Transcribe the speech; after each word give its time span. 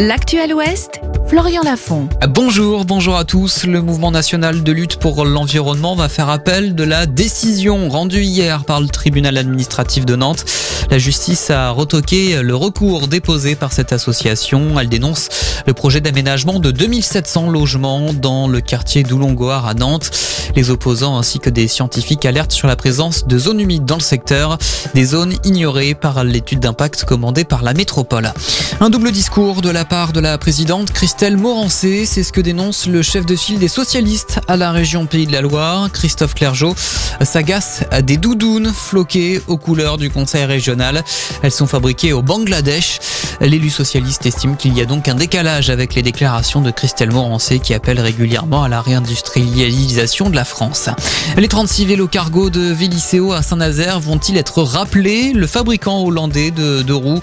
L'actuel 0.00 0.54
Ouest, 0.54 1.00
Florian 1.26 1.62
Lafont. 1.64 2.08
Bonjour, 2.28 2.84
bonjour 2.84 3.16
à 3.16 3.24
tous. 3.24 3.64
Le 3.66 3.82
mouvement 3.82 4.12
national 4.12 4.62
de 4.62 4.70
lutte 4.70 4.94
pour 4.96 5.24
l'environnement 5.24 5.96
va 5.96 6.08
faire 6.08 6.28
appel 6.28 6.76
de 6.76 6.84
la 6.84 7.06
décision 7.06 7.88
rendue 7.88 8.22
hier 8.22 8.64
par 8.64 8.80
le 8.80 8.86
tribunal 8.86 9.36
administratif 9.36 10.06
de 10.06 10.14
Nantes. 10.14 10.44
La 10.92 10.98
justice 10.98 11.50
a 11.50 11.70
retoqué 11.70 12.40
le 12.42 12.54
recours 12.54 13.08
déposé 13.08 13.56
par 13.56 13.72
cette 13.72 13.92
association. 13.92 14.78
Elle 14.78 14.88
dénonce 14.88 15.30
le 15.66 15.74
projet 15.74 16.00
d'aménagement 16.00 16.60
de 16.60 16.70
2700 16.70 17.50
logements 17.50 18.12
dans 18.12 18.46
le 18.46 18.60
quartier 18.60 19.02
d'Oulongoar 19.02 19.66
à 19.66 19.74
Nantes. 19.74 20.12
Les 20.54 20.70
opposants 20.70 21.18
ainsi 21.18 21.40
que 21.40 21.50
des 21.50 21.66
scientifiques 21.66 22.24
alertent 22.24 22.52
sur 22.52 22.68
la 22.68 22.76
présence 22.76 23.26
de 23.26 23.36
zones 23.36 23.60
humides 23.60 23.84
dans 23.84 23.96
le 23.96 24.00
secteur, 24.00 24.58
des 24.94 25.04
zones 25.04 25.34
ignorées 25.44 25.94
par 25.94 26.22
l'étude 26.24 26.60
d'impact 26.60 27.04
commandée 27.04 27.44
par 27.44 27.62
la 27.62 27.74
métropole. 27.74 28.32
Un 28.80 28.90
double 28.90 29.10
discours 29.10 29.60
de 29.60 29.70
la 29.70 29.84
part 29.84 30.12
de 30.12 30.20
la 30.20 30.38
présidente 30.38 30.92
Christelle 30.92 31.36
Morancé, 31.36 32.06
c'est 32.06 32.22
ce 32.22 32.32
que 32.32 32.40
dénonce 32.40 32.86
le 32.86 33.02
chef 33.02 33.26
de 33.26 33.34
file 33.34 33.58
des 33.58 33.66
socialistes 33.66 34.38
à 34.46 34.56
la 34.56 34.70
région 34.70 35.04
Pays 35.06 35.26
de 35.26 35.32
la 35.32 35.40
Loire, 35.40 35.90
Christophe 35.90 36.36
Clergeau, 36.36 36.76
s'agace 37.20 37.82
à 37.90 38.02
des 38.02 38.16
doudounes 38.16 38.72
floquées 38.72 39.42
aux 39.48 39.56
couleurs 39.56 39.98
du 39.98 40.10
conseil 40.10 40.44
régional. 40.44 41.02
Elles 41.42 41.50
sont 41.50 41.66
fabriquées 41.66 42.12
au 42.12 42.22
Bangladesh. 42.22 43.00
L'élu 43.40 43.70
socialiste 43.70 44.26
estime 44.26 44.56
qu'il 44.56 44.76
y 44.76 44.80
a 44.80 44.84
donc 44.84 45.06
un 45.06 45.14
décalage 45.14 45.70
avec 45.70 45.94
les 45.94 46.02
déclarations 46.02 46.60
de 46.60 46.72
Christelle 46.72 47.12
Morancé 47.12 47.60
qui 47.60 47.72
appelle 47.72 48.00
régulièrement 48.00 48.64
à 48.64 48.68
la 48.68 48.80
réindustrialisation 48.80 50.28
de 50.28 50.34
la 50.34 50.44
France. 50.44 50.90
Les 51.36 51.46
36 51.46 51.86
vélos 51.86 52.08
cargo 52.08 52.50
de 52.50 52.60
Vélicéo 52.60 53.32
à 53.32 53.42
Saint-Nazaire 53.42 54.00
vont-ils 54.00 54.36
être 54.36 54.62
rappelés? 54.62 55.32
Le 55.32 55.46
fabricant 55.46 56.02
hollandais 56.02 56.50
de, 56.50 56.92
roues 56.92 57.20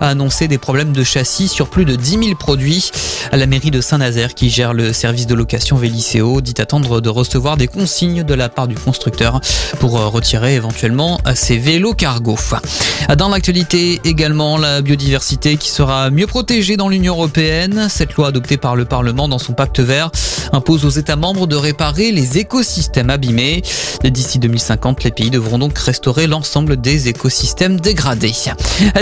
a 0.00 0.08
annoncé 0.08 0.48
des 0.48 0.56
problèmes 0.56 0.92
de 0.92 1.04
châssis 1.04 1.48
sur 1.48 1.68
plus 1.68 1.84
de 1.84 1.96
10 1.96 2.10
000 2.10 2.34
produits. 2.36 2.90
La 3.32 3.46
mairie 3.46 3.70
de 3.70 3.82
Saint-Nazaire, 3.82 4.34
qui 4.34 4.48
gère 4.48 4.72
le 4.72 4.94
service 4.94 5.26
de 5.26 5.34
location 5.34 5.76
Vélicéo, 5.76 6.40
dit 6.40 6.54
attendre 6.58 7.02
de 7.02 7.10
recevoir 7.10 7.58
des 7.58 7.66
consignes 7.66 8.22
de 8.22 8.34
la 8.34 8.48
part 8.48 8.68
du 8.68 8.74
constructeur 8.74 9.42
pour 9.80 10.00
retirer 10.10 10.54
éventuellement 10.54 11.20
ces 11.34 11.58
vélos 11.58 11.92
cargo. 11.92 12.38
Dans 13.18 13.28
l'actualité 13.28 14.00
également, 14.04 14.56
la 14.56 14.80
biodiversité 14.80 15.57
qui 15.58 15.70
sera 15.70 16.10
mieux 16.10 16.26
protégée 16.26 16.76
dans 16.76 16.88
l'Union 16.88 17.14
européenne. 17.14 17.88
Cette 17.90 18.14
loi 18.14 18.28
adoptée 18.28 18.56
par 18.56 18.76
le 18.76 18.84
Parlement 18.84 19.28
dans 19.28 19.38
son 19.38 19.52
pacte 19.52 19.80
vert 19.80 20.10
impose 20.52 20.84
aux 20.84 20.90
États 20.90 21.16
membres 21.16 21.46
de 21.46 21.56
réparer 21.56 22.12
les 22.12 22.38
écosystèmes 22.38 23.10
abîmés. 23.10 23.62
D'ici 24.04 24.38
2050, 24.38 25.04
les 25.04 25.10
pays 25.10 25.30
devront 25.30 25.58
donc 25.58 25.76
restaurer 25.78 26.26
l'ensemble 26.26 26.80
des 26.80 27.08
écosystèmes 27.08 27.80
dégradés. 27.80 28.34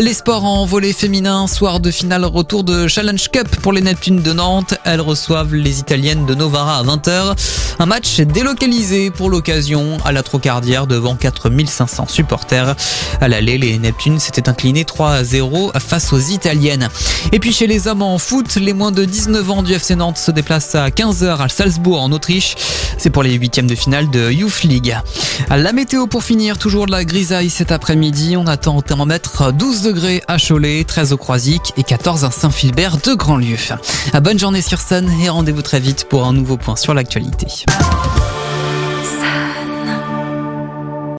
Les 0.01 0.15
sports 0.15 0.45
en 0.45 0.65
volet 0.65 0.93
féminin, 0.93 1.47
soir 1.47 1.81
de 1.81 1.91
finale 1.91 2.25
retour 2.25 2.65
de 2.65 2.89
Challenge 2.89 3.29
Cup 3.29 3.49
pour 3.63 3.73
les 3.73 3.83
Neptunes 3.83 4.23
de 4.23 4.33
Nantes. 4.33 4.75
Elles 4.85 5.01
reçoivent 5.01 5.55
les 5.55 5.81
Italiennes 5.81 6.27
de 6.27 6.35
Novara 6.35 6.79
à 6.79 6.83
20h. 6.83 7.37
Un 7.79 7.87
match 7.87 8.21
délocalisé 8.21 9.11
pour 9.11 9.29
l'occasion 9.29 9.99
à 10.05 10.13
la 10.13 10.23
Trocardière 10.23 10.87
devant 10.87 11.15
4500 11.15 12.07
supporters. 12.09 12.75
À 13.21 13.29
l'aller, 13.29 13.59
les 13.59 13.79
Neptunes 13.79 14.19
s'étaient 14.19 14.49
inclinés 14.49 14.85
3 14.85 15.11
à 15.11 15.25
0 15.25 15.73
face 15.79 16.13
aux 16.13 16.19
Italiennes. 16.19 16.89
Et 17.33 17.39
puis 17.39 17.53
chez 17.53 17.67
les 17.67 17.87
hommes 17.87 18.03
en 18.03 18.19
foot, 18.19 18.57
les 18.57 18.73
moins 18.73 18.93
de 18.93 19.05
19 19.05 19.51
ans 19.51 19.63
du 19.63 19.75
FC 19.75 19.95
Nantes 19.95 20.19
se 20.19 20.31
déplacent 20.31 20.75
à 20.75 20.89
15h 20.89 21.43
à 21.43 21.49
Salzbourg 21.49 22.01
en 22.01 22.13
Autriche. 22.13 22.55
C'est 22.99 23.11
pour 23.11 23.23
les 23.23 23.35
huitièmes 23.35 23.67
de 23.67 23.75
finale 23.75 24.09
de 24.11 24.31
Youth 24.31 24.63
League. 24.63 24.86
La 25.51 25.73
météo 25.73 26.07
pour 26.07 26.23
finir, 26.23 26.59
toujours 26.59 26.87
de 26.87 26.93
la 26.93 27.05
grisaille 27.05 27.51
cet 27.51 27.73
après-midi. 27.73 28.37
On 28.37 28.47
attend 28.47 28.77
au 28.77 28.83
thermomètre 28.83 29.53
12 29.53 29.83
degrés 29.83 30.23
à 30.29 30.37
Cholet, 30.39 30.85
13 30.85 31.13
au 31.13 31.17
Croisic 31.17 31.73
et 31.77 31.83
14 31.83 32.25
à 32.25 32.31
Saint-Philbert 32.31 32.99
de 32.99 33.15
Grandlieu. 33.15 33.57
Bonne 34.23 34.39
journée 34.39 34.63
sur 34.63 34.81
Sun 34.81 35.11
et 35.23 35.29
rendez-vous 35.29 35.63
très 35.63 35.81
vite 35.81 36.07
pour 36.09 36.27
un 36.27 36.33
nouveau 36.33 36.57
point 36.57 36.77
sur 36.77 36.95
l'actualité. 36.95 37.65